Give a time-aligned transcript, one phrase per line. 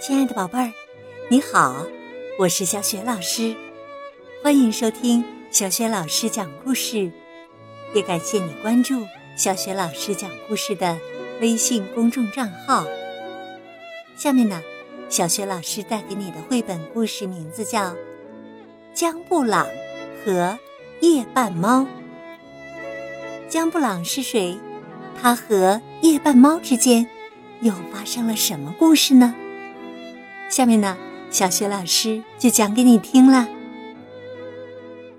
[0.00, 0.72] 亲爱的宝贝儿，
[1.28, 1.84] 你好，
[2.38, 3.54] 我是小雪老师，
[4.42, 7.12] 欢迎收听小雪老师讲故事，
[7.94, 9.06] 也感谢你关注
[9.36, 10.98] 小雪老师讲故事的
[11.42, 12.86] 微信公众账号。
[14.16, 14.62] 下面呢，
[15.10, 17.90] 小雪老师带给你的绘本故事名字叫
[18.94, 19.66] 《江布朗
[20.24, 20.58] 和
[21.00, 21.80] 夜半猫》。
[23.50, 24.58] 江布朗是谁？
[25.20, 27.06] 他和夜半猫之间
[27.60, 29.34] 又发生了什么故事呢？
[30.50, 30.98] 下面呢，
[31.30, 33.48] 小雪老师就讲给你听了。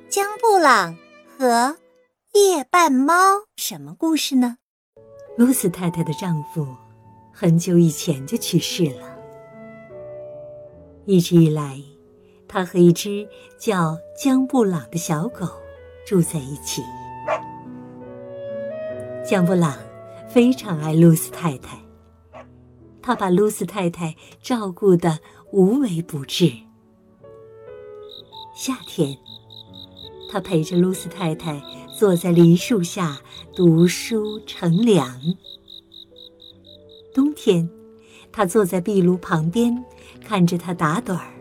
[0.10, 1.78] 江布朗和
[2.34, 3.14] 夜半猫
[3.56, 4.58] 什么故事呢？
[5.38, 6.68] 露丝太太的丈夫
[7.32, 9.18] 很久以前就去世了，
[11.06, 11.82] 一直以来，
[12.46, 13.26] 他和一只
[13.58, 15.48] 叫江布朗的小狗
[16.06, 16.84] 住在一起。
[19.26, 19.78] 江布朗
[20.28, 21.80] 非常爱露丝太太。
[23.02, 25.20] 他把露丝太太照顾的
[25.52, 26.52] 无微不至。
[28.56, 29.18] 夏天，
[30.30, 31.62] 他陪着露丝太太
[31.98, 33.20] 坐在梨树下
[33.56, 35.10] 读书乘凉；
[37.14, 37.70] 冬天，
[38.32, 39.84] 他坐在壁炉旁边
[40.24, 41.34] 看着她打盹儿。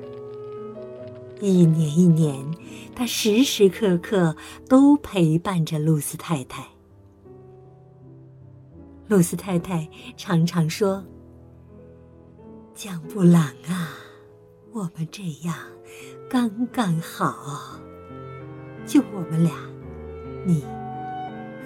[1.40, 2.44] 一年一年，
[2.94, 4.36] 他时时刻刻
[4.68, 6.66] 都陪伴着露丝太太。
[9.08, 11.04] 露丝太太常常说。
[12.82, 13.92] 江布朗啊，
[14.72, 15.54] 我们这样
[16.30, 17.78] 刚刚好，
[18.86, 19.52] 就我们俩，
[20.46, 20.62] 你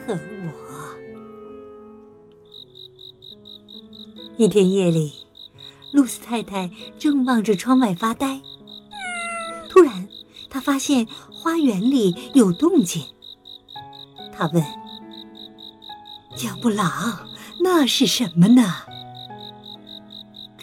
[0.05, 0.51] 和我。
[4.37, 5.13] 一天夜里，
[5.93, 8.43] 露丝太太正望着窗外发呆，
[9.69, 10.09] 突然，
[10.51, 13.01] 她发现花园里有动静。
[14.33, 14.65] 她问
[16.35, 17.29] ：“江布朗，
[17.61, 18.65] 那是什么呢？”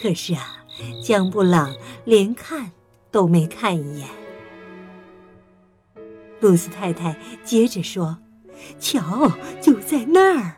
[0.02, 0.58] 可是啊，
[1.04, 2.72] 江布朗连看
[3.12, 4.08] 都没看一眼。
[6.40, 8.18] 露丝太太接着说
[8.82, 10.58] ：“瞧，就在那儿，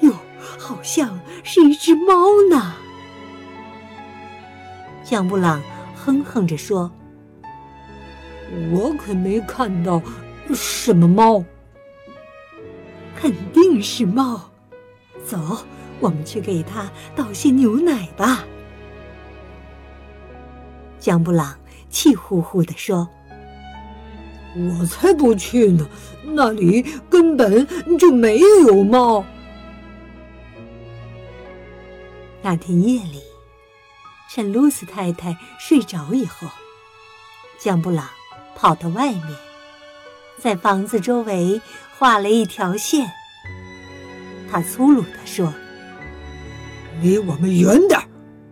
[0.00, 0.12] 哟，
[0.58, 2.74] 好像是一只猫呢。”
[5.08, 5.62] 江布朗
[5.94, 6.90] 哼哼着说
[8.74, 10.02] ：“我可没看到
[10.52, 11.44] 什么猫，
[13.14, 14.50] 肯定是猫。
[15.24, 15.58] 走，
[16.00, 18.44] 我们去给它倒些牛奶吧。”
[21.06, 21.56] 江布朗
[21.88, 23.08] 气呼呼地说
[24.58, 25.86] ：“我才不去呢，
[26.24, 27.64] 那里根本
[27.96, 29.24] 就没有猫。”
[32.42, 33.22] 那天夜里，
[34.28, 36.48] 趁露丝太太睡着以后，
[37.56, 38.08] 江布朗
[38.56, 39.28] 跑到外面，
[40.40, 41.62] 在房子周围
[41.96, 43.08] 画了一条线。
[44.50, 45.54] 他粗鲁地说
[47.00, 48.00] ：“离我们远点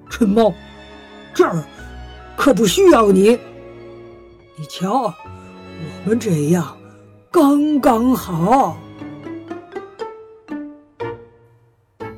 [0.08, 0.54] 蠢猫，
[1.34, 1.60] 这儿。”
[2.36, 3.38] 可不需要你。
[4.56, 5.14] 你瞧，
[6.04, 6.76] 我们这样
[7.30, 8.76] 刚刚好。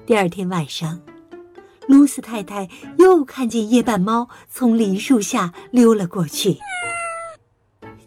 [0.05, 1.01] 第二天晚上，
[1.89, 2.69] 露丝太太
[2.99, 6.59] 又看见夜半猫从梨树下溜了过去。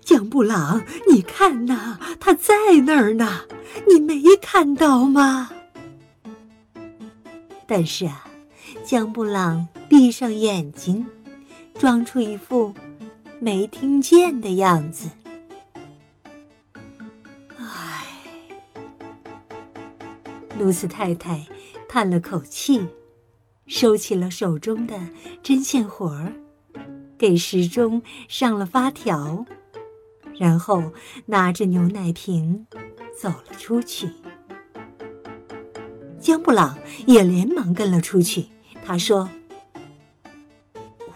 [0.02, 0.82] 江布朗，
[1.12, 2.54] 你看呐，它在
[2.86, 3.42] 那儿呢，
[3.88, 5.50] 你没看到吗？
[7.68, 8.26] 但是啊，
[8.84, 11.06] 江布朗闭上眼睛。
[11.80, 12.74] 装出一副
[13.40, 15.10] 没听见的样子。
[17.58, 18.06] 唉，
[20.60, 21.48] 露丝太太
[21.88, 22.86] 叹了口气，
[23.66, 25.00] 收起了手中的
[25.42, 26.34] 针线活儿，
[27.18, 29.46] 给时钟上了发条，
[30.38, 30.92] 然后
[31.28, 32.68] 拿着牛奶瓶
[33.18, 34.10] 走了出去。
[36.20, 38.48] 江布朗也连忙跟了出去。
[38.84, 39.30] 他说。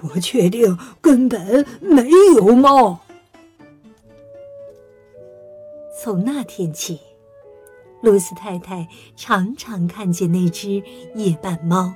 [0.03, 3.00] 我确定根本没有猫。
[6.02, 7.00] 从那天起，
[8.02, 10.83] 露丝太太常常看见那只
[11.16, 11.94] 夜半猫。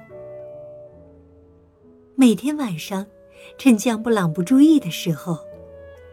[2.15, 3.05] 每天晚上，
[3.57, 5.37] 趁江布朗不注意的时候，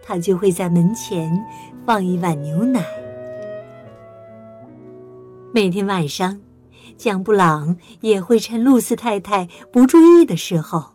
[0.02, 1.40] 他就会在门前
[1.86, 2.84] 放一碗牛奶。
[5.52, 6.40] 每天晚上，
[6.96, 10.93] 江布朗也会趁露丝太太不注意的时候。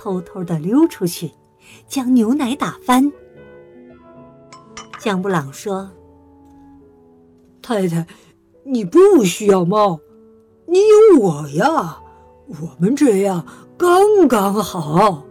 [0.00, 1.30] 偷偷的溜出去，
[1.86, 3.12] 将牛奶打翻。
[4.98, 5.90] 江布朗说
[7.60, 8.06] ：“太太，
[8.64, 10.00] 你不需要猫，
[10.66, 12.00] 你有我呀，
[12.48, 15.26] 我们这样刚刚好。”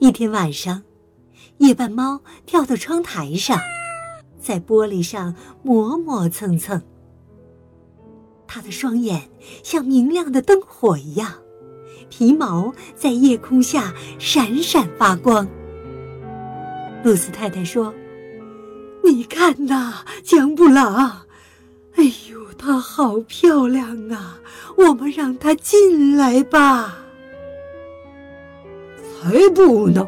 [0.00, 0.82] 一天晚上，
[1.58, 3.58] 夜半猫跳到窗台上，
[4.40, 6.80] 在玻璃上磨磨蹭蹭。
[8.46, 9.28] 他的双眼
[9.62, 11.34] 像明亮的灯火一样。
[12.08, 15.46] 皮毛在夜空下闪闪发光。
[17.02, 17.92] 露丝太太说
[19.04, 21.22] ：“你看呐，江布朗，
[21.94, 24.38] 哎呦，她好漂亮啊！
[24.76, 26.98] 我们让她进来吧。”
[29.22, 30.06] 才不呢！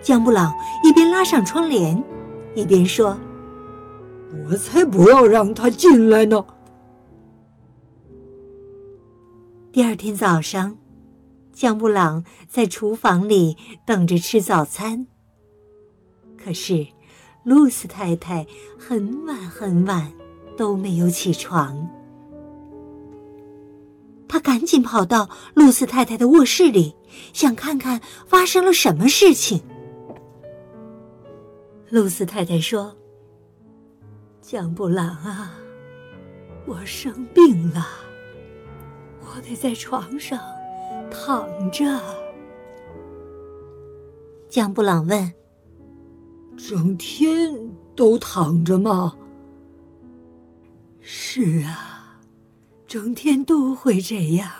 [0.00, 0.54] 江布朗
[0.84, 2.02] 一边拉上窗帘，
[2.54, 3.18] 一边说
[4.48, 6.44] ：“我才不要让她进来呢。”
[9.70, 10.78] 第二天早上，
[11.52, 13.54] 江布朗在厨房里
[13.84, 15.06] 等着吃早餐。
[16.42, 16.86] 可是，
[17.44, 18.46] 露丝太太
[18.78, 20.10] 很晚很晚
[20.56, 21.86] 都没有起床。
[24.26, 26.96] 他赶紧跑到露丝太太的卧室里，
[27.34, 29.62] 想看看发生了什么事情。
[31.90, 32.96] 露丝太太说
[34.40, 35.52] ：“江布朗啊，
[36.66, 37.86] 我生病了。”
[39.54, 40.40] 在床上
[41.10, 41.84] 躺着。
[44.48, 45.32] 江布朗问
[46.56, 47.54] ：“整天
[47.94, 49.14] 都躺着吗
[51.00, 52.18] ？”“是啊，
[52.86, 54.50] 整天都会这样。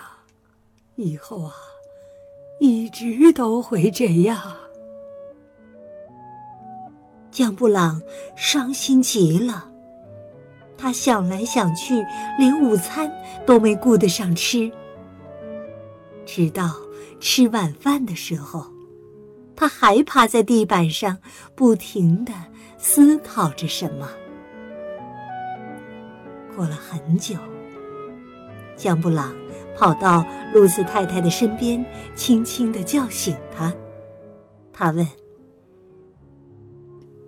[0.95, 1.53] 以后啊，
[2.59, 4.39] 一直都会这样。”
[7.31, 8.01] 江布朗
[8.35, 9.71] 伤心极了。
[10.89, 12.03] 他想来想去，
[12.39, 13.11] 连午餐
[13.45, 14.71] 都没顾得上吃。
[16.25, 16.75] 直到
[17.19, 18.65] 吃晚饭的时候，
[19.55, 21.19] 他还趴在地板上，
[21.53, 22.33] 不停的
[22.79, 24.09] 思考着什么。
[26.55, 27.35] 过了很久，
[28.75, 29.31] 江布朗
[29.77, 30.25] 跑到
[30.55, 33.71] 露丝太太的身边，轻轻的叫醒她。
[34.73, 35.07] 他问：“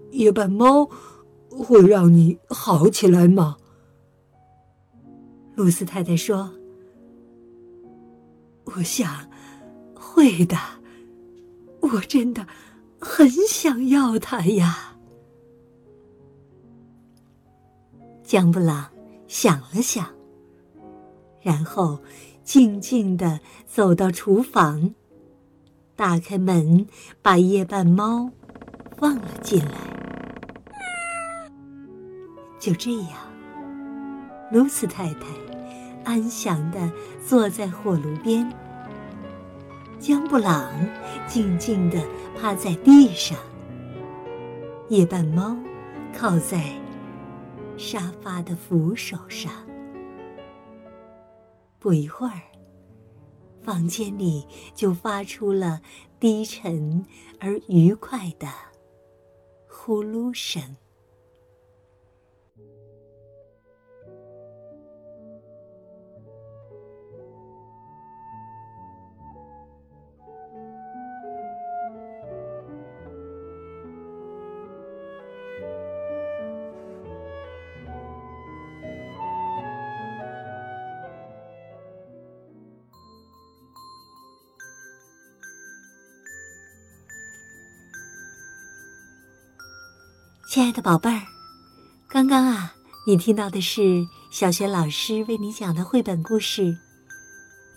[0.10, 0.90] 夜半猫？”
[1.58, 3.58] 会让你好起来吗？
[5.56, 6.50] 露丝太太说
[8.64, 9.30] ：“我想
[9.94, 10.58] 会的，
[11.82, 12.48] 我真的
[13.00, 14.96] 很想要它呀。”
[18.24, 18.90] 江布朗
[19.28, 20.08] 想了想，
[21.42, 22.00] 然后
[22.44, 24.96] 静静的走到厨房，
[25.98, 26.88] 打开门，
[27.22, 28.32] 把夜半猫
[28.98, 30.01] 放了进来。
[32.62, 33.18] 就这样，
[34.52, 35.26] 露丝太太
[36.06, 36.92] 安详的
[37.26, 38.48] 坐在火炉边，
[40.00, 40.72] 江布朗
[41.26, 42.00] 静静的
[42.40, 43.36] 趴在地上，
[44.90, 45.58] 夜半猫
[46.16, 46.72] 靠在
[47.78, 49.52] 沙发的扶手上。
[51.80, 52.42] 不一会儿，
[53.64, 55.82] 房间里就发出了
[56.20, 57.04] 低沉
[57.40, 58.48] 而愉快的
[59.68, 60.76] 呼噜声。
[90.52, 91.22] 亲爱的宝贝儿，
[92.10, 92.74] 刚刚啊，
[93.08, 96.64] 你听到的是小学老师为你讲的绘本故事《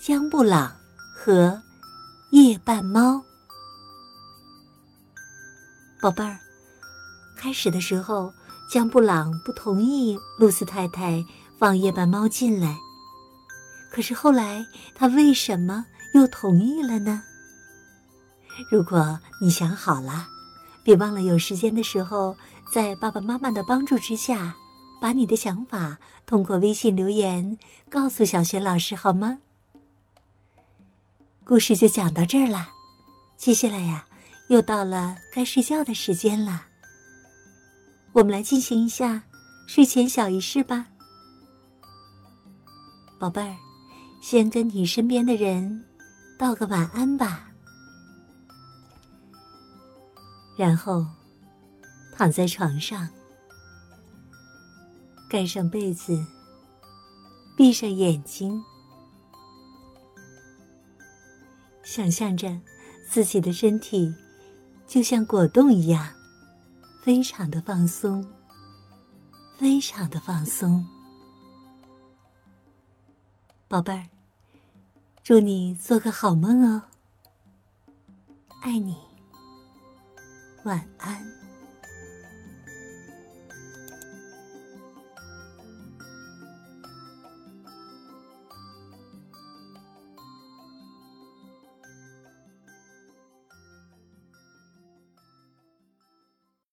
[0.05, 0.75] 江布朗
[1.15, 1.63] 和
[2.33, 3.13] 夜半猫》。
[6.03, 6.37] 宝贝儿，
[7.37, 8.35] 开始的时候，
[8.69, 11.25] 江布朗不同意露丝太太
[11.57, 12.77] 放夜半猫进来，
[13.93, 14.67] 可是后来
[14.97, 17.23] 他为什么又同意了呢？
[18.69, 20.27] 如果你想好了，
[20.85, 22.37] 别忘了有时间的时候。
[22.73, 24.57] 在爸爸妈妈的帮助之下，
[25.01, 27.57] 把你的想法通过微信留言
[27.89, 29.39] 告诉小雪老师好吗？
[31.45, 32.71] 故事就讲到这儿了，
[33.37, 34.07] 接下来呀，
[34.49, 36.67] 又到了该睡觉的时间了。
[38.13, 39.23] 我们来进行一下
[39.69, 40.87] 睡前小仪式吧，
[43.21, 43.55] 宝贝儿，
[44.21, 45.85] 先跟你身边的人
[46.37, 47.51] 道个晚安吧，
[50.57, 51.07] 然后。
[52.17, 53.09] 躺在床上，
[55.29, 56.25] 盖上被子，
[57.57, 58.63] 闭上眼睛，
[61.83, 62.57] 想象着
[63.11, 64.15] 自己的身体
[64.87, 66.15] 就像果冻一样，
[67.03, 68.25] 非常的放松，
[69.59, 70.87] 非常的放松。
[73.67, 74.07] 宝贝儿，
[75.25, 76.83] 祝你做个好梦哦，
[78.61, 78.97] 爱你，
[80.65, 81.44] 晚安。